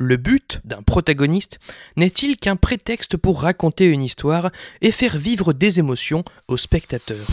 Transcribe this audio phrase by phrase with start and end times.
[0.00, 1.58] Le but d'un protagoniste
[1.96, 7.26] n'est-il qu'un prétexte pour raconter une histoire et faire vivre des émotions aux spectateurs?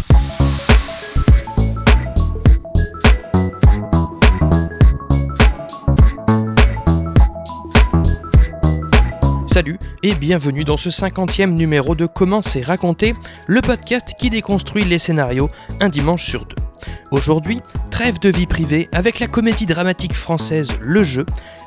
[9.45, 13.13] Salut et bienvenue dans ce cinquantième numéro de Comment c'est raconté,
[13.45, 15.49] le podcast qui déconstruit les scénarios
[15.81, 16.64] un dimanche sur deux.
[17.11, 17.61] Aujourd'hui,
[17.91, 21.25] trêve de vie privée avec la comédie dramatique française Le Jeu,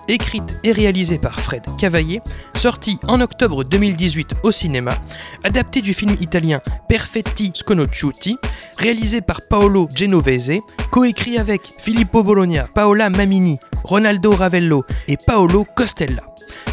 [0.09, 2.21] écrite et réalisée par Fred Cavaillé,
[2.55, 4.99] sortie en octobre 2018 au cinéma,
[5.45, 8.37] adaptée du film italien Perfetti Sconosciuti,
[8.79, 16.23] réalisé par Paolo Genovese, coécrit avec Filippo Bologna, Paola Mamini, Ronaldo Ravello et Paolo Costella.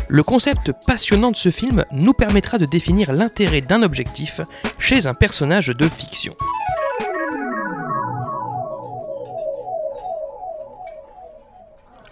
[0.08, 4.42] Le concept passionnant de ce film nous permettra de définir l'intérêt d'un objectif
[4.78, 6.36] chez un personnage de fiction.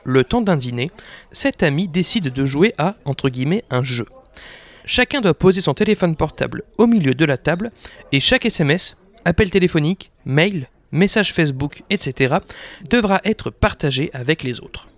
[0.04, 0.92] Le temps d'un dîner,
[1.32, 2.96] cet ami décide de jouer à,
[3.70, 4.06] un jeu.
[4.86, 7.72] Chacun doit poser son téléphone portable au milieu de la table
[8.12, 12.36] et chaque SMS, appel téléphonique, mail, message Facebook, etc.,
[12.90, 14.90] devra être partagé avec les autres.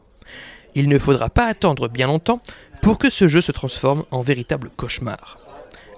[0.74, 2.42] Il ne faudra pas attendre bien longtemps
[2.82, 5.45] pour que ce jeu se transforme en véritable cauchemar.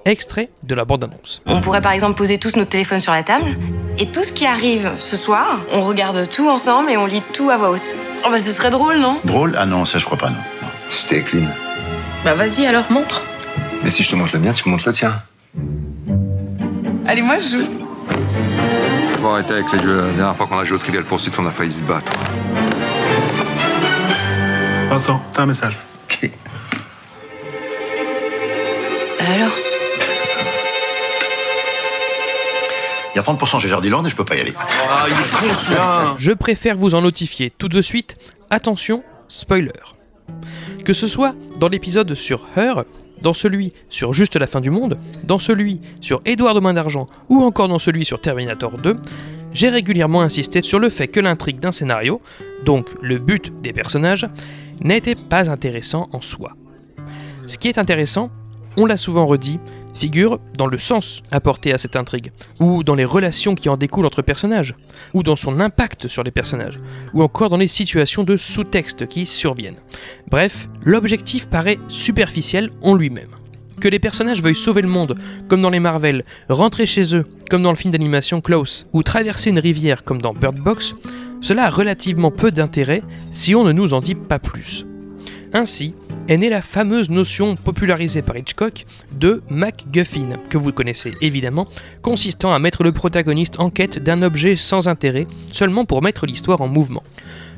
[0.08, 1.41] Extrait de la bande-annonce.
[1.45, 3.58] On pourrait par exemple poser tous nos téléphones sur la table
[4.00, 7.50] et tout ce qui arrive ce soir, on regarde tout ensemble et on lit tout
[7.50, 7.95] à voix haute.
[8.25, 9.19] Oh bah ce serait drôle, non?
[9.25, 9.58] Drôle?
[9.58, 10.38] Ah non, ça je crois pas, non.
[10.88, 11.47] C'était clean.
[12.23, 13.22] Bah vas-y alors, montre.
[13.83, 15.22] Mais si je te montre le mien, tu me montres le tien.
[17.05, 17.69] Allez, moi je joue.
[19.19, 19.97] Faut arrêter avec les jeux.
[19.97, 22.13] La dernière fois qu'on a joué au Trivial Poursuite, on a failli se battre.
[24.89, 25.78] Vincent, t'as un message.
[33.18, 34.54] Il y a 30% chez Jardiland et je peux pas y aller.
[36.20, 38.16] Je préfère vous en notifier tout de suite.
[38.52, 39.72] Attention, spoiler.
[40.86, 42.84] Que ce soit dans l'épisode sur Her,
[43.24, 47.08] dans celui sur Juste la fin du monde, dans celui sur Édouard de Main d'Argent
[47.28, 48.97] ou encore dans celui sur Terminator 2,
[49.52, 52.22] j'ai régulièrement insisté sur le fait que l'intrigue d'un scénario,
[52.66, 54.28] donc le but des personnages,
[54.84, 56.52] n'était pas intéressant en soi.
[57.47, 58.30] Ce qui est intéressant,
[58.78, 59.59] on l'a souvent redit,
[59.97, 64.06] figure dans le sens apporté à cette intrigue, ou dans les relations qui en découlent
[64.06, 64.75] entre personnages,
[65.13, 66.80] ou dans son impact sur les personnages,
[67.13, 69.81] ou encore dans les situations de sous-texte qui surviennent.
[70.30, 73.30] Bref, l'objectif paraît superficiel en lui-même.
[73.80, 75.16] Que les personnages veuillent sauver le monde,
[75.47, 79.52] comme dans les Marvel, rentrer chez eux, comme dans le film d'animation Klaus, ou traverser
[79.52, 80.96] une rivière, comme dans Bird Box,
[81.41, 84.85] cela a relativement peu d'intérêt si on ne nous en dit pas plus.
[85.53, 85.94] Ainsi
[86.28, 91.68] est née la fameuse notion popularisée par Hitchcock de MacGuffin, que vous connaissez évidemment,
[92.02, 96.62] consistant à mettre le protagoniste en quête d'un objet sans intérêt, seulement pour mettre l'histoire
[96.62, 97.04] en mouvement.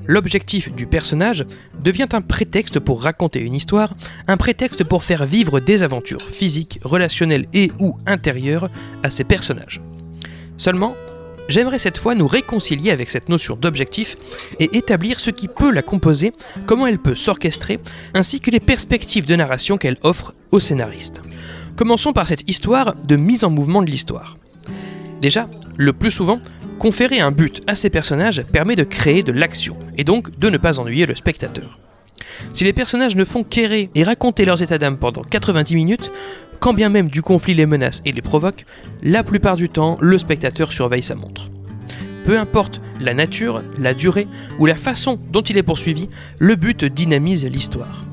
[0.06, 1.46] L'objectif du personnage
[1.84, 3.94] devient un prétexte pour raconter une histoire,
[4.28, 8.70] un prétexte pour faire vivre des aventures physiques, relationnelles et ou intérieures
[9.04, 9.82] à ces personnages.
[10.58, 10.96] Seulement,
[11.50, 14.16] j'aimerais cette fois nous réconcilier avec cette notion d'objectif
[14.60, 16.32] et établir ce qui peut la composer,
[16.66, 17.80] comment elle peut s'orchestrer,
[18.14, 21.22] ainsi que les perspectives de narration qu'elle offre au scénariste.
[21.76, 24.38] Commençons par cette histoire de mise en mouvement de l'histoire.
[25.22, 26.40] Déjà, le plus souvent,
[26.78, 30.58] conférer un but à ces personnages permet de créer de l'action, et donc de ne
[30.58, 31.80] pas ennuyer le spectateur.
[32.54, 36.12] Si les personnages ne font qu'errer et raconter leurs états d'âme pendant 90 minutes,
[36.60, 38.66] quand bien même du conflit les menace et les provoque,
[39.02, 41.50] la plupart du temps, le spectateur surveille sa montre.
[42.26, 44.28] Peu importe la nature, la durée
[44.60, 48.06] ou la façon dont il est poursuivi, le but dynamise l'histoire.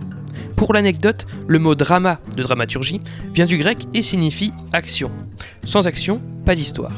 [0.56, 3.03] Pour l'anecdote, le mot drama de dramaturgie
[3.34, 5.11] vient du grec et signifie action.
[5.65, 6.93] Sans action, pas d'histoire.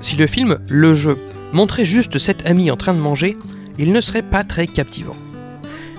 [0.00, 1.18] Si le film Le jeu
[1.52, 3.36] montrait juste cet ami en train de manger,
[3.78, 5.16] il ne serait pas très captivant.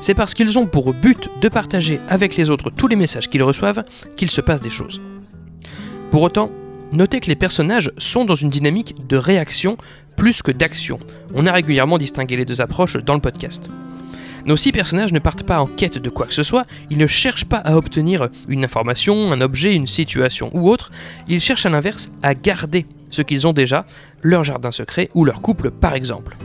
[0.02, 3.44] C'est parce qu'ils ont pour but de partager avec les autres tous les messages qu'ils
[3.44, 3.84] reçoivent
[4.16, 5.02] qu'il se passe des choses.
[6.10, 6.52] Pour autant,
[6.94, 9.78] notez que les personnages sont dans une dynamique de réaction
[10.16, 11.00] plus que d'action.
[11.36, 13.70] On a régulièrement distingué les deux approches dans le podcast.
[14.46, 17.08] Nos six personnages ne partent pas en quête de quoi que ce soit, ils ne
[17.08, 20.92] cherchent pas à obtenir une information, un objet, une situation ou autre,
[21.28, 23.86] ils cherchent à l'inverse à garder ce qu'ils ont déjà,
[24.24, 26.38] leur jardin secret ou leur couple par exemple.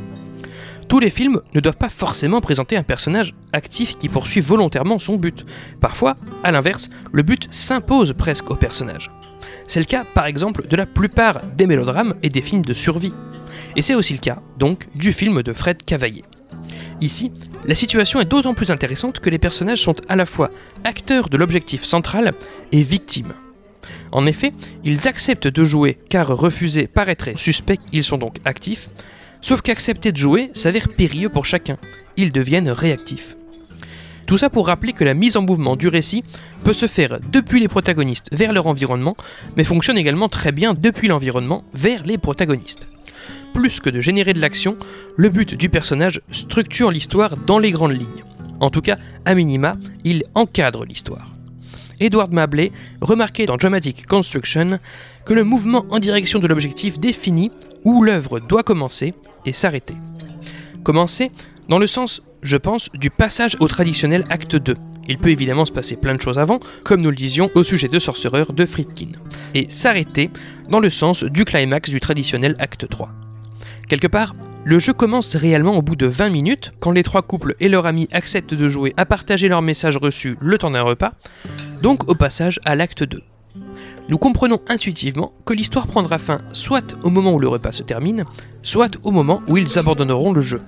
[0.94, 5.16] Tous les films ne doivent pas forcément présenter un personnage actif qui poursuit volontairement son
[5.16, 5.44] but.
[5.80, 9.10] Parfois, à l'inverse, le but s'impose presque au personnage.
[9.66, 13.12] C'est le cas, par exemple, de la plupart des mélodrames et des films de survie.
[13.74, 16.22] Et c'est aussi le cas, donc, du film de Fred Cavaillé.
[17.00, 17.32] Ici,
[17.66, 20.52] la situation est d'autant plus intéressante que les personnages sont à la fois
[20.84, 22.34] acteurs de l'objectif central
[22.70, 23.34] et victimes.
[24.12, 24.52] En effet,
[24.84, 28.90] ils acceptent de jouer car refuser paraîtrait suspect, ils sont donc actifs,
[29.44, 31.76] sauf qu'accepter de jouer s'avère périlleux pour chacun,
[32.16, 33.36] ils deviennent réactifs.
[34.26, 36.24] Tout ça pour rappeler que la mise en mouvement du récit
[36.64, 39.18] peut se faire depuis les protagonistes vers leur environnement,
[39.58, 42.88] mais fonctionne également très bien depuis l'environnement vers les protagonistes.
[43.52, 44.78] Plus que de générer de l'action,
[45.18, 48.24] le but du personnage structure l'histoire dans les grandes lignes.
[48.60, 51.34] En tout cas, à minima, il encadre l'histoire.
[52.00, 54.78] Edward Mabley remarquait dans Dramatic Construction
[55.26, 57.52] que le mouvement en direction de l'objectif définit
[57.84, 59.14] où l'œuvre doit commencer
[59.44, 59.96] et s'arrêter.
[60.82, 61.30] Commencer
[61.68, 64.74] dans le sens, je pense, du passage au traditionnel acte 2.
[65.08, 67.88] Il peut évidemment se passer plein de choses avant, comme nous le disions au sujet
[67.88, 69.12] de Sorcerer de Friedkin.
[69.54, 70.30] Et s'arrêter
[70.70, 73.10] dans le sens du climax du traditionnel acte 3.
[73.88, 77.54] Quelque part, le jeu commence réellement au bout de 20 minutes, quand les trois couples
[77.60, 81.12] et leurs amis acceptent de jouer à partager leurs messages reçus le temps d'un repas,
[81.82, 83.22] donc au passage à l'acte 2.
[84.08, 88.24] Nous comprenons intuitivement que l'histoire prendra fin soit au moment où le repas se termine,
[88.62, 90.60] soit au moment où ils abandonneront le jeu.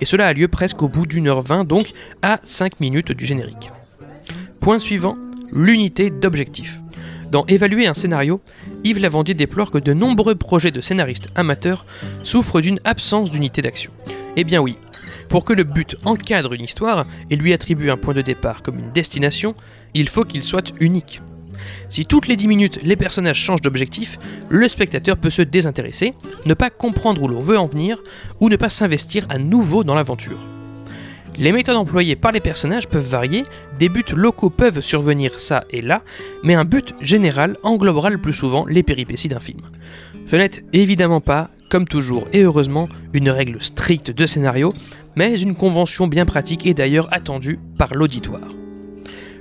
[0.00, 1.92] Et cela a lieu presque au bout d'une heure vingt, donc
[2.22, 3.70] à 5 minutes du générique.
[4.60, 5.16] Point suivant,
[5.50, 6.80] l'unité d'objectif.
[7.30, 8.42] Dans Évaluer un scénario,
[8.84, 11.86] Yves Lavandier déplore que de nombreux projets de scénaristes amateurs
[12.22, 13.90] souffrent d'une absence d'unité d'action.
[14.36, 14.76] Eh bien oui,
[15.28, 18.78] pour que le but encadre une histoire et lui attribue un point de départ comme
[18.78, 19.54] une destination,
[19.94, 21.22] il faut qu'il soit unique.
[21.88, 24.18] Si toutes les 10 minutes les personnages changent d'objectif,
[24.48, 26.14] le spectateur peut se désintéresser,
[26.46, 28.02] ne pas comprendre où l'on veut en venir,
[28.40, 30.38] ou ne pas s'investir à nouveau dans l'aventure.
[31.38, 33.44] Les méthodes employées par les personnages peuvent varier,
[33.78, 36.02] des buts locaux peuvent survenir ça et là,
[36.42, 39.62] mais un but général englobera le plus souvent les péripéties d'un film.
[40.26, 44.74] Ce n'est évidemment pas, comme toujours et heureusement, une règle stricte de scénario,
[45.16, 48.48] mais une convention bien pratique et d'ailleurs attendue par l'auditoire.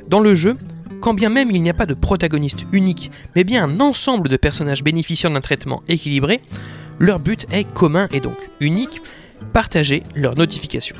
[0.07, 0.55] Dans le jeu,
[1.01, 4.37] quand bien même il n'y a pas de protagoniste unique, mais bien un ensemble de
[4.37, 6.39] personnages bénéficiant d'un traitement équilibré,
[6.99, 9.01] leur but est commun et donc unique,
[9.51, 10.95] partager leurs notifications.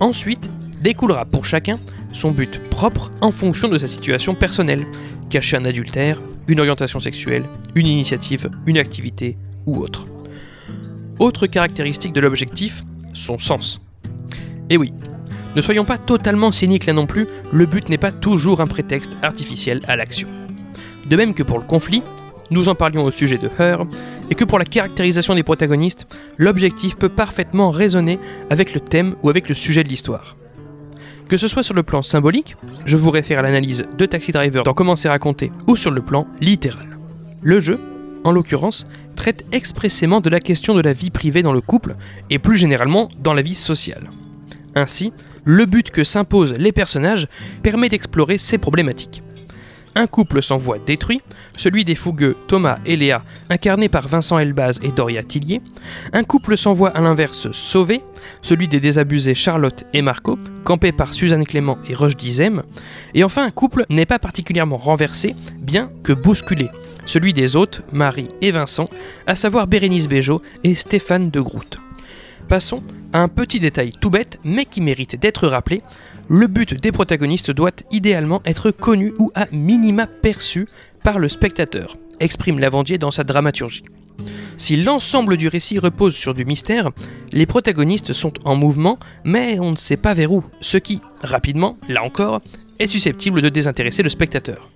[0.00, 0.48] Ensuite,
[0.80, 1.80] découlera pour chacun
[2.12, 4.86] son but propre en fonction de sa situation personnelle,
[5.28, 7.44] cacher un adultère, une orientation sexuelle,
[7.74, 9.36] une initiative, une activité
[9.66, 10.06] ou autre.
[11.18, 13.80] Autre caractéristique de l'objectif, son sens.
[14.70, 14.92] Et oui,
[15.56, 19.16] ne soyons pas totalement cyniques là non plus, le but n'est pas toujours un prétexte
[19.22, 20.28] artificiel à l'action.
[21.08, 22.02] De même que pour le conflit,
[22.50, 23.84] nous en parlions au sujet de Her,
[24.30, 26.06] et que pour la caractérisation des protagonistes,
[26.36, 28.18] l'objectif peut parfaitement résonner
[28.50, 30.36] avec le thème ou avec le sujet de l'histoire.
[31.28, 32.56] Que ce soit sur le plan symbolique,
[32.86, 36.00] je vous réfère à l'analyse de Taxi Driver dans Comment c'est raconté, ou sur le
[36.00, 36.98] plan littéral.
[37.42, 37.78] Le jeu,
[38.24, 41.96] en l'occurrence, traite expressément de la question de la vie privée dans le couple,
[42.30, 44.10] et plus généralement dans la vie sociale.
[44.74, 45.12] Ainsi,
[45.48, 47.26] le but que s'imposent les personnages
[47.62, 49.22] permet d'explorer ces problématiques
[49.98, 51.20] un couple s'envoie détruit,
[51.56, 55.60] celui des fougueux Thomas et Léa, incarnés par Vincent Elbaz et Doria Tillier.
[56.12, 58.02] Un couple s'envoie à l'inverse sauvé,
[58.40, 62.62] celui des désabusés Charlotte et Marco, campés par Suzanne Clément et Roche Dizem.
[63.14, 66.68] Et enfin, un couple n'est pas particulièrement renversé, bien que bousculé,
[67.04, 68.88] celui des hôtes, Marie et Vincent,
[69.26, 71.80] à savoir Bérénice Bejo et Stéphane de Groot.
[72.48, 75.82] Passons à un petit détail tout bête, mais qui mérite d'être rappelé,
[76.28, 80.66] le but des protagonistes doit idéalement être connu ou à minima perçu
[81.04, 83.84] par le spectateur, exprime Lavandier dans sa dramaturgie.
[84.56, 86.90] Si l'ensemble du récit repose sur du mystère,
[87.32, 91.76] les protagonistes sont en mouvement, mais on ne sait pas vers où, ce qui, rapidement,
[91.88, 92.40] là encore,
[92.78, 94.70] est susceptible de désintéresser le spectateur.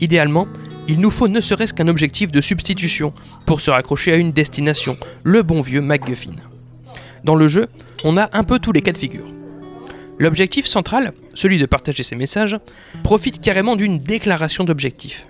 [0.00, 0.48] Idéalement,
[0.88, 3.12] il nous faut ne serait-ce qu'un objectif de substitution
[3.44, 6.34] pour se raccrocher à une destination, le bon vieux MacGuffin.
[7.26, 7.66] Dans le jeu,
[8.04, 9.26] on a un peu tous les cas de figure.
[10.20, 12.56] L'objectif central, celui de partager ses messages,
[13.02, 15.26] profite carrément d'une déclaration d'objectif.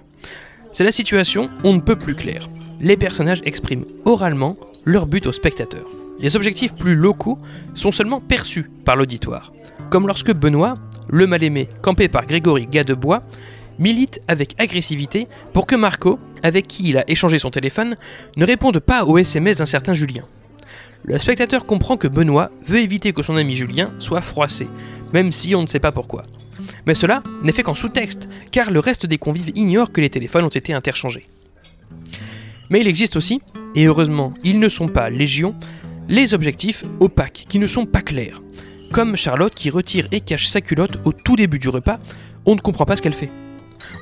[0.73, 2.51] C'est la situation on ne peut plus claire.
[2.81, 5.87] Les personnages expriment oralement leur but au spectateur.
[6.21, 7.39] Les objectifs plus locaux
[7.73, 9.55] sont seulement perçus par l'auditoire,
[9.89, 10.77] comme lorsque Benoît,
[11.09, 13.23] le mal-aimé campé par Grégory Gadebois,
[13.79, 17.97] milite avec agressivité pour que Marco, avec qui il a échangé son téléphone,
[18.37, 20.25] ne réponde pas aux SMS d'un certain Julien.
[21.05, 24.69] Le spectateur comprend que Benoît veut éviter que son ami Julien soit froissé,
[25.13, 26.23] même si on ne sait pas pourquoi.
[26.87, 30.45] Mais cela n'est fait qu'en sous-texte, car le reste des convives ignore que les téléphones
[30.45, 31.27] ont été interchangés.
[32.71, 33.41] Mais il existe aussi,
[33.75, 35.55] et heureusement ils ne sont pas légion,
[36.09, 38.43] les objectifs opaques, qui ne sont pas clairs.
[38.93, 41.99] Comme Charlotte qui retire et cache sa culotte au tout début du repas,
[42.47, 43.31] on ne comprend pas ce qu'elle fait.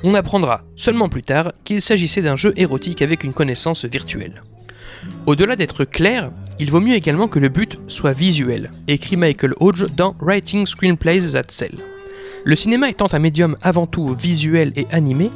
[0.03, 4.43] On apprendra seulement plus tard qu'il s'agissait d'un jeu érotique avec une connaissance virtuelle.
[5.25, 9.85] Au-delà d'être clair, il vaut mieux également que le but soit visuel, écrit Michael Hodge
[9.95, 11.75] dans Writing Screenplays That Sell.
[12.43, 15.31] Le cinéma étant un médium avant tout visuel et animé,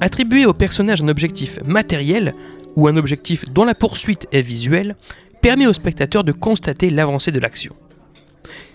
[0.00, 2.34] attribuer au personnage un objectif matériel,
[2.76, 4.96] ou un objectif dont la poursuite est visuelle,
[5.40, 7.74] permet au spectateur de constater l'avancée de l'action.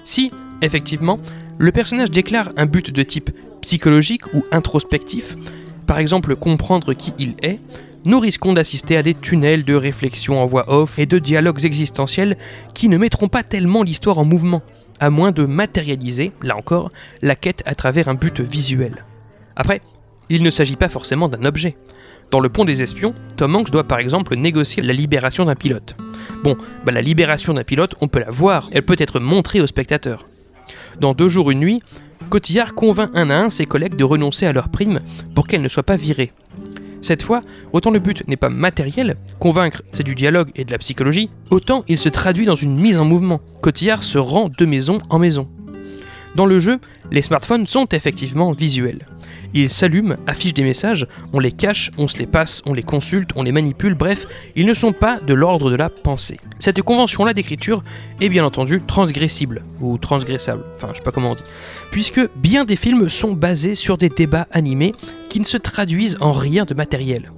[0.03, 1.19] Si, effectivement,
[1.61, 5.35] Le personnage déclare un but de type psychologique ou introspectif,
[5.85, 7.59] par exemple comprendre qui il est,
[8.05, 12.35] nous risquons d'assister à des tunnels de réflexion en voix off et de dialogues existentiels
[12.73, 14.61] qui ne mettront pas tellement l'histoire en mouvement,
[14.99, 16.91] à moins de matérialiser, là encore,
[17.21, 19.05] la quête à travers un but visuel.
[19.55, 19.81] Après,
[20.29, 21.75] il ne s'agit pas forcément d'un objet.
[22.31, 25.97] Dans Le Pont des Espions, Tom Hanks doit par exemple négocier la libération d'un pilote.
[26.43, 29.67] Bon, bah la libération d'un pilote, on peut la voir, elle peut être montrée au
[29.67, 30.27] spectateur.
[30.99, 31.81] Dans Deux jours, une nuit,
[32.29, 34.99] Cotillard convainc un à un ses collègues de renoncer à leur prime
[35.33, 36.31] pour qu'elle ne soit pas virée.
[37.01, 40.77] Cette fois, autant le but n'est pas matériel, convaincre c'est du dialogue et de la
[40.77, 43.41] psychologie, autant il se traduit dans une mise en mouvement.
[43.61, 45.47] Cotillard se rend de maison en maison.
[46.35, 46.79] Dans le jeu,
[47.11, 49.05] les smartphones sont effectivement visuels.
[49.53, 53.31] Ils s'allument, affichent des messages, on les cache, on se les passe, on les consulte,
[53.35, 54.25] on les manipule, bref,
[54.55, 56.39] ils ne sont pas de l'ordre de la pensée.
[56.59, 57.83] Cette convention-là d'écriture
[58.21, 61.43] est bien entendu transgressible, ou transgressable, enfin je sais pas comment on dit,
[61.91, 64.93] puisque bien des films sont basés sur des débats animés
[65.29, 67.31] qui ne se traduisent en rien de matériel.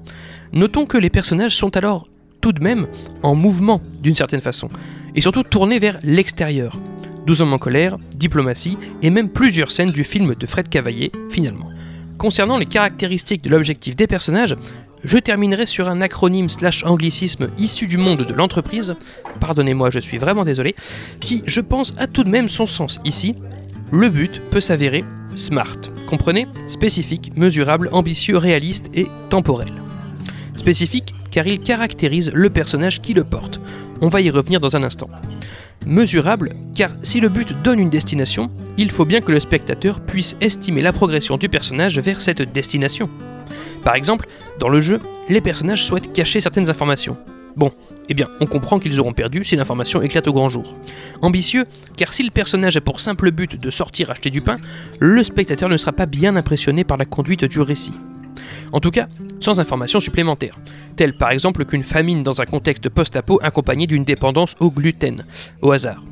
[0.54, 2.08] Notons que les personnages sont alors
[2.42, 2.88] tout de même
[3.24, 4.70] en mouvement d'une certaine façon,
[5.16, 6.78] et surtout tournés vers l'extérieur.
[7.26, 11.70] 12 hommes en colère, diplomatie, et même plusieurs scènes du film de Fred Cavaillé, finalement.
[12.22, 14.56] Concernant les caractéristiques de l'objectif des personnages,
[15.04, 18.94] je terminerai sur un acronyme slash anglicisme issu du monde de l'entreprise,
[19.40, 20.76] pardonnez-moi, je suis vraiment désolé,
[21.20, 23.36] qui, je pense, a tout de même son sens ici.
[23.92, 25.78] Le but peut s'avérer SMART.
[26.06, 29.70] Comprenez Spécifique, mesurable, ambitieux, réaliste et temporel.
[30.56, 33.60] Spécifique car il caractérise le personnage qui le porte.
[34.00, 35.10] On va y revenir dans un instant
[35.86, 40.38] mesurable, car si le but donne une destination, il faut bien que le spectateur puisse
[40.42, 43.10] estimer la progression du personnage vers cette destination.
[43.84, 44.28] Par exemple,
[44.60, 47.18] dans le jeu, les personnages souhaitent cacher certaines informations.
[47.56, 47.72] Bon,
[48.10, 50.76] eh bien, on comprend qu'ils auront perdu si l'information éclate au grand jour.
[51.22, 51.66] Ambitieux,
[51.98, 54.58] car si le personnage a pour simple but de sortir acheter du pain,
[55.00, 57.94] le spectateur ne sera pas bien impressionné par la conduite du récit.
[58.72, 59.08] En tout cas,
[59.40, 60.58] sans informations supplémentaires,
[60.96, 65.26] telles par exemple qu'une famine dans un contexte post-apo accompagnée d'une dépendance au gluten,
[65.62, 66.04] au hasard.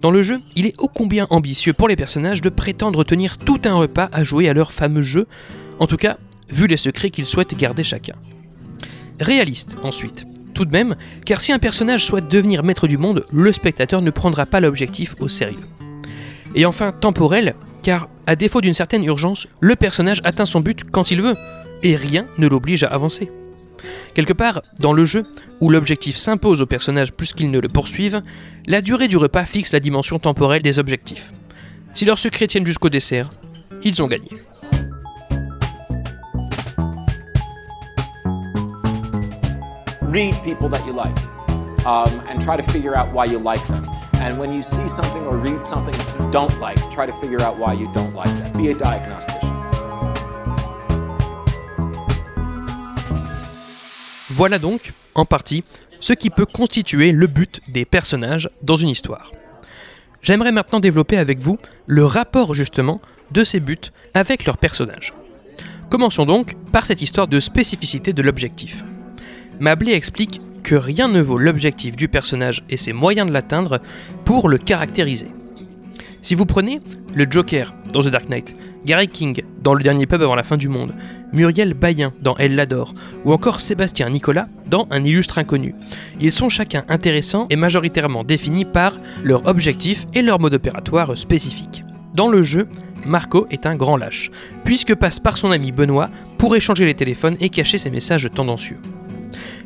[0.00, 3.60] Dans le jeu, il est ô combien ambitieux pour les personnages de prétendre tenir tout
[3.64, 5.26] un repas à jouer à leur fameux jeu,
[5.78, 6.18] en tout cas,
[6.50, 8.14] vu les secrets qu'ils souhaitent garder chacun.
[9.20, 13.52] Réaliste, ensuite, tout de même, car si un personnage souhaite devenir maître du monde, le
[13.52, 15.66] spectateur ne prendra pas l'objectif au sérieux.
[16.54, 17.54] Et enfin, temporel,
[17.86, 21.36] car à défaut d'une certaine urgence, le personnage atteint son but quand il veut,
[21.84, 23.30] et rien ne l'oblige à avancer.
[24.12, 25.24] Quelque part, dans le jeu,
[25.60, 28.22] où l'objectif s'impose au personnage plus qu'ils ne le poursuivent,
[28.66, 31.32] la durée du repas fixe la dimension temporelle des objectifs.
[31.94, 33.30] Si leurs secrets tiennent jusqu'au dessert,
[33.84, 34.30] ils ont gagné.
[44.26, 47.56] And when you see something or read something you don't like, try to figure out
[47.60, 48.50] why you don't like that.
[54.28, 55.62] Voilà donc, en partie,
[56.00, 59.30] ce qui peut constituer le but des personnages dans une histoire.
[60.22, 63.78] J'aimerais maintenant développer avec vous le rapport justement de ces buts
[64.12, 65.14] avec leurs personnages.
[65.88, 68.82] Commençons donc par cette histoire de spécificité de l'objectif.
[69.60, 73.80] Mablé explique que rien ne vaut l'objectif du personnage et ses moyens de l'atteindre
[74.24, 75.28] pour le caractériser.
[76.22, 76.80] Si vous prenez
[77.14, 78.52] le Joker dans The Dark Knight,
[78.84, 80.92] Gary King dans Le Dernier Pub avant la fin du monde,
[81.32, 82.94] Muriel Bayen dans Elle l'adore,
[83.24, 85.76] ou encore Sébastien Nicolas dans Un illustre inconnu,
[86.20, 91.84] ils sont chacun intéressants et majoritairement définis par leur objectif et leur mode opératoire spécifique.
[92.12, 92.66] Dans le jeu,
[93.06, 94.32] Marco est un grand lâche,
[94.64, 98.78] puisque passe par son ami Benoît pour échanger les téléphones et cacher ses messages tendancieux.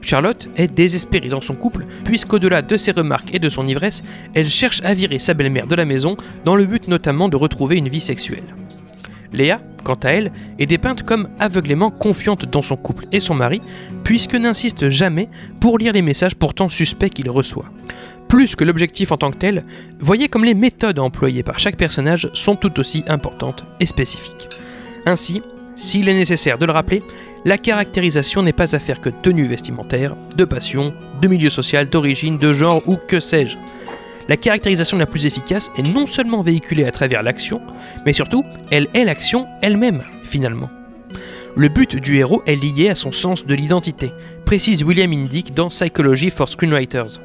[0.03, 4.03] Charlotte est désespérée dans son couple, puisqu'au-delà de ses remarques et de son ivresse,
[4.35, 7.77] elle cherche à virer sa belle-mère de la maison dans le but notamment de retrouver
[7.77, 8.55] une vie sexuelle.
[9.33, 13.61] Léa, quant à elle, est dépeinte comme aveuglément confiante dans son couple et son mari,
[14.05, 15.29] puisque n'insiste jamais
[15.61, 17.71] pour lire les messages pourtant suspects qu'il reçoit.
[18.29, 19.65] Plus que l'objectif en tant que tel,
[19.99, 24.49] voyez comme les méthodes employées par chaque personnage sont tout aussi importantes et spécifiques.
[25.07, 25.43] Ainsi,
[25.75, 27.03] s'il est nécessaire de le rappeler,
[27.45, 32.39] la caractérisation n'est pas affaire que de tenue vestimentaire, de passion, de milieu social, d'origine,
[32.39, 33.57] de genre ou que sais-je.
[34.29, 37.61] La caractérisation la plus efficace est non seulement véhiculée à travers l'action,
[38.05, 40.71] mais surtout, elle est l'action elle-même, finalement.
[41.57, 44.13] Le but du héros est lié à son sens de l'identité,
[44.45, 47.19] précise William Indick dans Psychology for Screenwriters.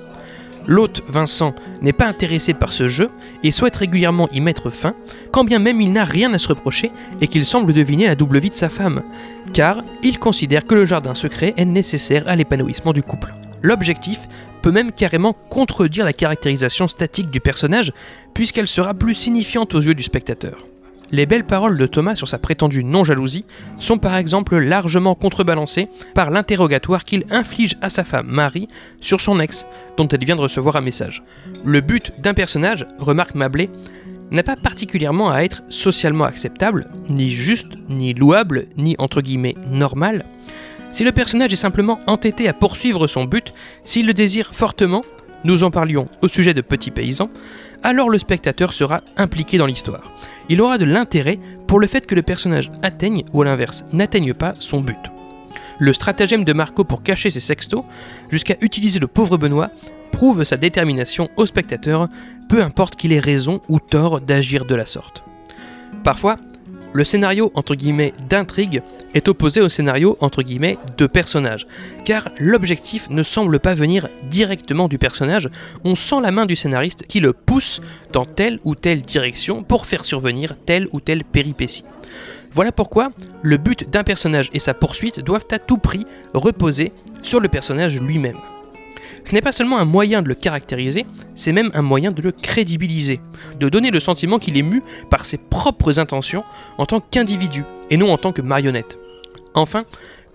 [0.67, 3.09] L'hôte, Vincent, n'est pas intéressé par ce jeu
[3.43, 4.95] et souhaite régulièrement y mettre fin,
[5.31, 6.91] quand bien même il n'a rien à se reprocher
[7.21, 9.03] et qu'il semble deviner la double vie de sa femme,
[9.53, 13.33] car il considère que le jardin secret est nécessaire à l'épanouissement du couple.
[13.61, 14.27] l'objectif
[14.61, 17.93] peut même carrément contredire la caractérisation statique du personnage,
[18.33, 20.65] puisqu'elle sera plus signifiante aux yeux du spectateur.
[21.15, 23.45] Les belles paroles de Thomas sur sa prétendue non-jalousie
[23.79, 28.67] sont par exemple largement contrebalancées par l'interrogatoire qu'il inflige à sa femme Marie
[28.99, 31.23] sur son ex, dont elle vient de recevoir un message.
[31.63, 33.69] Le but d'un personnage, remarque Mablé,
[34.29, 40.25] n'a pas particulièrement à être socialement acceptable, ni juste, ni louable, ni entre guillemets normal.
[40.91, 43.53] Si le personnage est simplement entêté à poursuivre son but,
[43.85, 45.05] s'il le désire fortement,
[45.45, 47.29] nous en parlions au sujet de Petits Paysans,
[47.83, 50.11] alors le spectateur sera impliqué dans l'histoire.
[50.49, 54.33] Il aura de l'intérêt pour le fait que le personnage atteigne, ou à l'inverse, n'atteigne
[54.33, 54.99] pas son but.
[55.79, 57.83] Le stratagème de Marco pour cacher ses sextos,
[58.29, 59.71] jusqu'à utiliser le pauvre Benoît,
[60.11, 62.07] prouve sa détermination au spectateur,
[62.47, 65.23] peu importe qu'il ait raison ou tort d'agir de la sorte.
[66.03, 66.37] Parfois,
[66.93, 68.81] le scénario entre guillemets d'intrigue
[69.15, 71.65] est opposé au scénario entre guillemets de personnage,
[72.03, 75.49] car l'objectif ne semble pas venir directement du personnage,
[75.83, 77.81] on sent la main du scénariste qui le pousse
[78.11, 81.85] dans telle ou telle direction pour faire survenir telle ou telle péripétie.
[82.51, 86.91] Voilà pourquoi le but d'un personnage et sa poursuite doivent à tout prix reposer
[87.23, 88.37] sur le personnage lui-même.
[89.25, 92.31] Ce n'est pas seulement un moyen de le caractériser, c'est même un moyen de le
[92.31, 93.19] crédibiliser,
[93.59, 96.43] de donner le sentiment qu'il est mu par ses propres intentions
[96.77, 98.99] en tant qu'individu et non en tant que marionnette.
[99.55, 99.85] Enfin,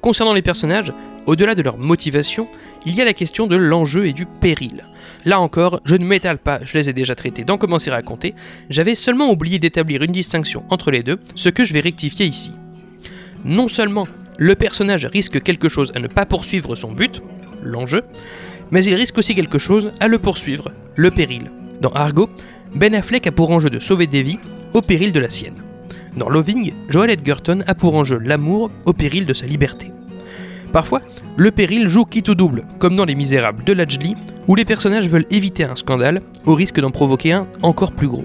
[0.00, 0.92] concernant les personnages,
[1.26, 2.48] au-delà de leur motivation,
[2.84, 4.84] il y a la question de l'enjeu et du péril.
[5.24, 8.34] Là encore, je ne m'étale pas, je les ai déjà traités dans Commencer à raconter,
[8.70, 12.52] j'avais seulement oublié d'établir une distinction entre les deux, ce que je vais rectifier ici.
[13.44, 17.22] Non seulement le personnage risque quelque chose à ne pas poursuivre son but,
[17.62, 18.02] l'enjeu,
[18.70, 21.50] mais il risque aussi quelque chose à le poursuivre, le péril.
[21.80, 22.28] Dans Argo,
[22.74, 24.38] Ben Affleck a pour enjeu de sauver des vies
[24.74, 25.54] au péril de la sienne.
[26.16, 29.92] Dans Loving, Joel Edgerton a pour enjeu l'amour au péril de sa liberté.
[30.72, 31.02] Parfois,
[31.36, 34.14] le péril joue quitte ou double, comme dans Les Misérables de Lajli,
[34.46, 38.24] où les personnages veulent éviter un scandale au risque d'en provoquer un encore plus gros.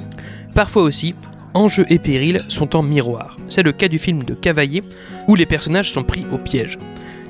[0.54, 1.16] Parfois aussi,
[1.54, 3.38] enjeu et péril sont en miroir.
[3.50, 4.84] C'est le cas du film de Cavaillé,
[5.28, 6.78] où les personnages sont pris au piège.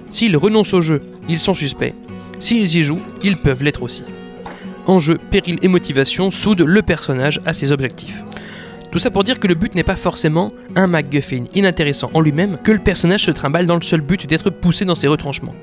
[0.10, 1.94] S'ils renoncent au jeu, ils sont suspects.
[2.40, 4.04] S'ils y jouent, ils peuvent l'être aussi.
[4.88, 8.24] Enjeu, péril et motivation soudent le personnage à ses objectifs.
[8.92, 12.58] Tout ça pour dire que le but n'est pas forcément un MacGuffin inintéressant en lui-même,
[12.64, 15.56] que le personnage se trimballe dans le seul but d'être poussé dans ses retranchements.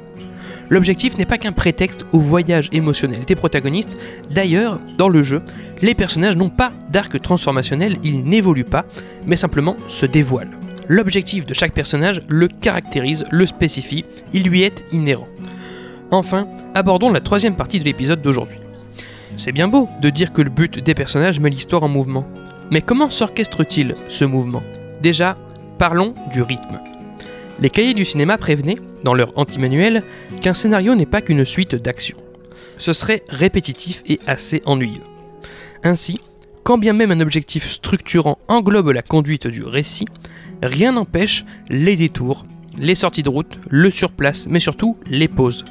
[0.69, 3.97] L'objectif n'est pas qu'un prétexte au voyage émotionnel des protagonistes,
[4.31, 5.43] d'ailleurs, dans le jeu,
[5.83, 8.87] les personnages n'ont pas d'arc transformationnel, ils n'évoluent pas,
[9.27, 10.57] mais simplement se dévoilent.
[10.89, 15.29] L'objectif de chaque personnage le caractérise, le spécifie, il lui est inhérent.
[16.13, 18.59] Enfin, abordons la troisième partie de l'épisode d'aujourd'hui.
[19.39, 22.27] C'est bien beau de dire que le but des personnages met l'histoire en mouvement.
[22.71, 24.63] Mais comment s'orchestre-t-il ce mouvement?
[25.01, 25.39] Déjà,
[25.79, 26.81] parlons du rythme.
[27.61, 30.03] Les cahiers du cinéma prévenaient, dans leur anti-manuel,
[30.43, 32.19] qu'un scénario n'est pas qu'une suite d'actions.
[32.77, 35.01] Ce serait répétitif et assez ennuyeux.
[35.83, 36.21] Ainsi,
[36.63, 40.07] quand bien même un objectif structurant englobe la conduite du récit,
[40.63, 42.45] rien n'empêche les détours,
[42.79, 45.65] les sorties de route, le surplace, mais surtout les pauses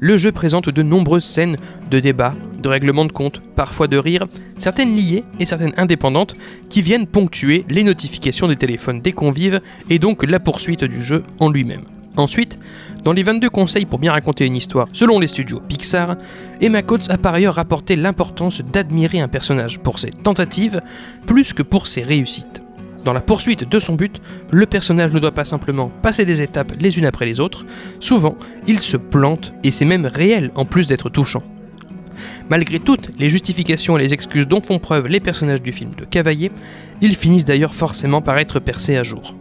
[0.00, 1.56] le jeu présente de nombreuses scènes
[1.90, 6.34] de débat, de règlement de compte, parfois de rire, certaines liées et certaines indépendantes,
[6.68, 11.22] qui viennent ponctuer les notifications des téléphones des convives et donc la poursuite du jeu
[11.40, 11.82] en lui-même.
[12.16, 12.58] Ensuite,
[13.04, 16.16] dans les 22 conseils pour bien raconter une histoire selon les studios Pixar,
[16.60, 20.80] Emma Coates a par ailleurs rapporté l'importance d'admirer un personnage pour ses tentatives
[21.26, 22.57] plus que pour ses réussites.
[23.08, 26.74] Dans la poursuite de son but, le personnage ne doit pas simplement passer des étapes
[26.78, 27.64] les unes après les autres,
[28.00, 31.42] souvent il se plante et c'est même réel en plus d'être touchant.
[32.50, 36.04] Malgré toutes les justifications et les excuses dont font preuve les personnages du film de
[36.04, 36.52] Cavaillé,
[37.00, 39.34] ils finissent d'ailleurs forcément par être percés à jour.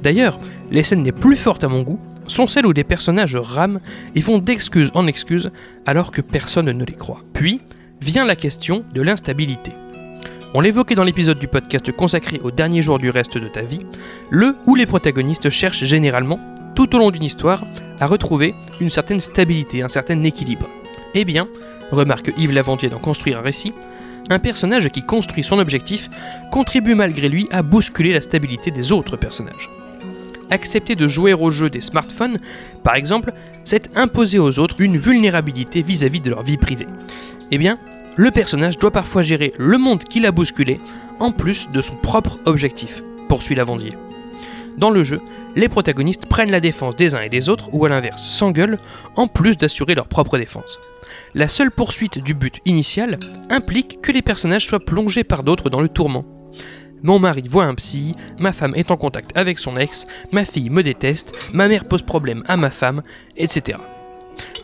[0.00, 0.38] D'ailleurs,
[0.70, 3.80] les scènes les plus fortes à mon goût sont celles où les personnages rament
[4.14, 5.50] et font d'excuses en excuses
[5.84, 7.24] alors que personne ne les croit.
[7.32, 7.60] Puis
[8.00, 9.72] vient la question de l'instabilité.
[10.56, 13.84] On l'évoquait dans l'épisode du podcast consacré au dernier jour du reste de ta vie,
[14.30, 16.38] le où les protagonistes cherchent généralement,
[16.76, 17.66] tout au long d'une histoire,
[17.98, 20.68] à retrouver une certaine stabilité, un certain équilibre.
[21.14, 21.48] Eh bien,
[21.90, 23.74] remarque Yves Lavandier dans Construire un récit,
[24.30, 26.08] un personnage qui construit son objectif
[26.52, 29.68] contribue malgré lui à bousculer la stabilité des autres personnages.
[30.50, 32.38] Accepter de jouer au jeu des smartphones,
[32.84, 33.32] par exemple,
[33.64, 36.86] c'est imposer aux autres une vulnérabilité vis-à-vis -vis de leur vie privée.
[37.50, 37.76] Eh bien,
[38.16, 40.80] le personnage doit parfois gérer le monde qu'il a bousculé,
[41.20, 43.92] en plus de son propre objectif, poursuit Lavandier.
[44.76, 45.20] Dans le jeu,
[45.54, 48.78] les protagonistes prennent la défense des uns et des autres, ou à l'inverse s'engueulent,
[49.16, 50.80] en plus d'assurer leur propre défense.
[51.34, 53.18] La seule poursuite du but initial
[53.50, 56.24] implique que les personnages soient plongés par d'autres dans le tourment.
[57.02, 60.70] Mon mari voit un psy, ma femme est en contact avec son ex, ma fille
[60.70, 63.02] me déteste, ma mère pose problème à ma femme,
[63.36, 63.78] etc.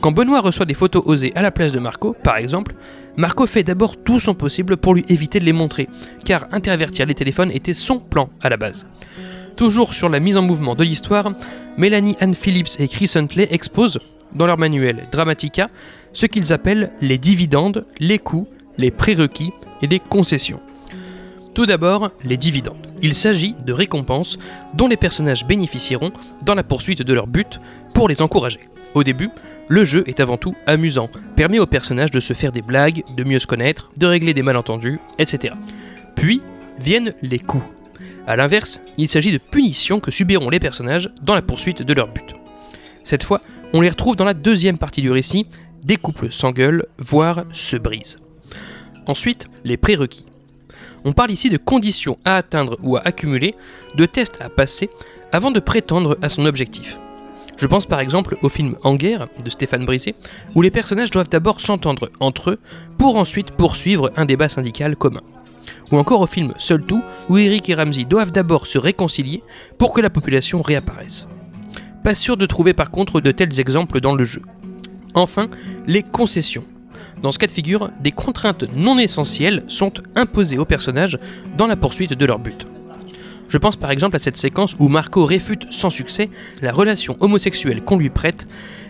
[0.01, 2.75] Quand Benoît reçoit des photos osées à la place de Marco, par exemple,
[3.17, 5.89] Marco fait d'abord tout son possible pour lui éviter de les montrer,
[6.25, 8.87] car intervertir les téléphones était son plan à la base.
[9.57, 11.33] Toujours sur la mise en mouvement de l'histoire,
[11.77, 14.01] Mélanie Anne Phillips et Chris Huntley exposent,
[14.35, 15.69] dans leur manuel Dramatica,
[16.13, 18.47] ce qu'ils appellent les dividendes, les coûts,
[18.79, 19.53] les prérequis
[19.83, 20.61] et les concessions.
[21.53, 22.87] Tout d'abord, les dividendes.
[23.03, 24.39] Il s'agit de récompenses
[24.75, 26.13] dont les personnages bénéficieront
[26.45, 27.61] dans la poursuite de leur but
[27.93, 28.61] pour les encourager.
[28.95, 29.31] Au début,
[29.69, 33.25] le jeu est avant tout amusant, permet aux personnages de se faire des blagues, de
[33.25, 35.55] mieux se connaître, de régler des malentendus, etc.
[36.17, 36.43] Puis
[36.79, 37.65] viennent les coups.
[38.27, 42.09] A l'inverse, il s'agit de punitions que subiront les personnages dans la poursuite de leur
[42.09, 42.35] but.
[43.05, 43.41] Cette fois,
[43.73, 45.47] on les retrouve dans la deuxième partie du récit,
[45.85, 48.17] des couples s'engueulent, voire se brisent.
[49.07, 50.27] Ensuite, les prérequis.
[51.05, 53.55] On parle ici de conditions à atteindre ou à accumuler,
[53.95, 54.91] de tests à passer
[55.33, 56.99] avant de prétendre à son objectif.
[57.61, 60.15] Je pense par exemple au film En guerre de Stéphane Brisé,
[60.55, 62.59] où les personnages doivent d'abord s'entendre entre eux
[62.97, 65.21] pour ensuite poursuivre un débat syndical commun.
[65.93, 69.43] Ou encore au film Seul tout, où Eric et Ramsey doivent d'abord se réconcilier
[69.77, 71.27] pour que la population réapparaisse.
[72.03, 74.41] Pas sûr de trouver par contre de tels exemples dans le jeu.
[75.15, 75.49] Enfin,
[75.87, 76.65] les concessions.
[77.23, 81.19] Dans ce cas de figure, des contraintes non essentielles sont imposées aux personnages
[81.59, 82.65] dans la poursuite de leur but.
[83.51, 86.31] Je pense par exemple à cette séquence où Marco réfute sans succès
[86.63, 88.47] la relation homosexuelle qu'on lui prête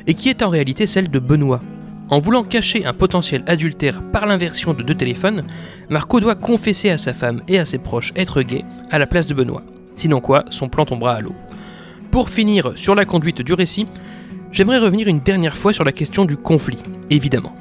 [0.07, 1.63] et qui est en réalité celle de Benoît.
[2.11, 5.47] En voulant cacher un potentiel adultère par l'inversion de deux téléphones,
[5.89, 9.27] Marco doit confesser à sa femme et à ses proches être gay à la place
[9.27, 9.63] de Benoît.
[9.97, 11.35] Sinon quoi, son plan tombera à l'eau.
[12.11, 13.87] Pour finir sur la conduite du récit,
[14.53, 16.79] j'aimerais revenir une dernière fois sur la question du conflit,
[17.11, 17.55] évidemment.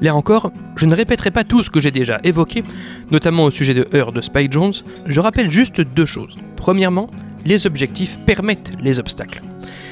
[0.00, 2.62] Là encore, je ne répéterai pas tout ce que j'ai déjà évoqué,
[3.10, 4.72] notamment au sujet de Heure de Spike Jones,
[5.06, 6.36] je rappelle juste deux choses.
[6.56, 7.10] Premièrement,
[7.44, 9.42] les objectifs permettent les obstacles.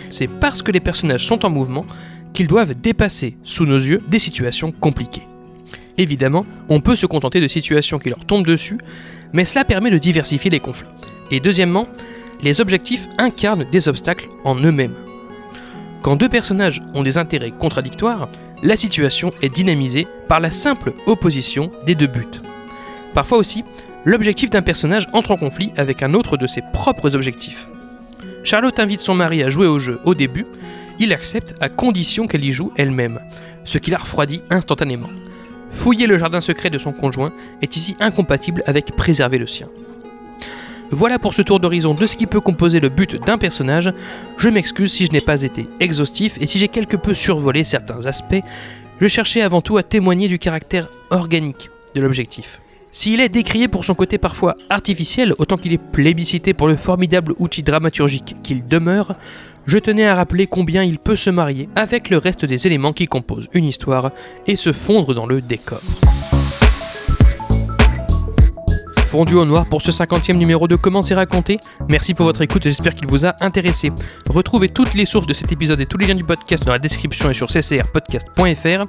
[0.09, 1.87] C'est parce que les personnages sont en mouvement
[2.33, 5.27] qu'ils doivent dépasser, sous nos yeux, des situations compliquées.
[5.99, 8.79] Évidemment, on peut se contenter de situations qui leur tombent dessus,
[9.33, 10.89] mais cela permet de diversifier les conflits.
[11.31, 11.87] Et deuxièmement,
[12.43, 14.95] les objectifs incarnent des obstacles en eux-mêmes.
[16.03, 18.29] Quand deux personnages ont des intérêts contradictoires,
[18.63, 22.41] la situation est dynamisée par la simple opposition des deux buts.
[23.13, 23.65] Parfois aussi,
[24.07, 27.69] l'objectif d'un personnage entre en conflit avec un autre de ses propres objectifs.
[28.45, 30.47] Charlotte invite son mari à jouer au jeu au début,
[30.99, 33.21] il accepte à condition qu'elle y joue elle-même,
[33.65, 35.11] ce qui la refroidit instantanément.
[35.69, 39.69] Fouiller le jardin secret de son conjoint est ici incompatible avec préserver le sien.
[40.91, 43.93] Voilà pour ce tour d'horizon de ce qui peut composer le but d'un personnage.
[44.37, 48.07] Je m'excuse si je n'ai pas été exhaustif et si j'ai quelque peu survolé certains
[48.07, 48.43] aspects.
[49.01, 52.61] Je cherchais avant tout à témoigner du caractère organique de l'objectif.
[52.93, 57.35] S'il est décrié pour son côté parfois artificiel, autant qu'il est plébiscité pour le formidable
[57.39, 59.15] outil dramaturgique qu'il demeure,
[59.67, 63.07] je tenais à rappeler combien il peut se marier avec le reste des éléments qui
[63.07, 64.11] composent une histoire
[64.49, 65.81] et se fondre dans le décor
[69.11, 71.59] fondu au noir pour ce 50e numéro de Comment c'est raconté.
[71.89, 73.91] Merci pour votre écoute j'espère qu'il vous a intéressé.
[74.29, 76.79] Retrouvez toutes les sources de cet épisode et tous les liens du podcast dans la
[76.79, 78.85] description et sur ccrpodcast.fr,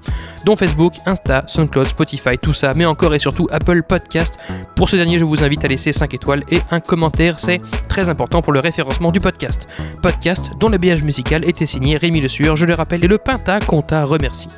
[0.45, 4.37] dont Facebook, Insta, SoundCloud, Spotify, tout ça, mais encore et surtout Apple Podcast.
[4.75, 8.07] Pour ce dernier, je vous invite à laisser 5 étoiles et un commentaire, c'est très
[8.07, 9.67] important pour le référencement du podcast.
[10.03, 13.59] Podcast dont l'habillage musical était signé Rémi Le Sueur, je le rappelle, et le Pinta
[13.59, 14.49] Compta remercie.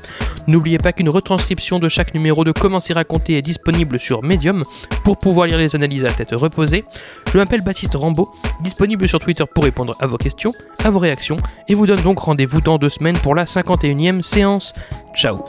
[0.47, 4.65] N'oubliez pas qu'une retranscription de chaque numéro de Comment c'est raconté est disponible sur Medium
[5.05, 6.85] pour pouvoir lire les analyses à tête reposée.
[7.31, 10.51] Je m'appelle Baptiste Rambaud, disponible sur Twitter pour répondre à vos questions,
[10.83, 11.37] à vos réactions,
[11.67, 14.73] et vous donne donc rendez-vous dans deux semaines pour la 51e séance.
[15.15, 15.43] Ciao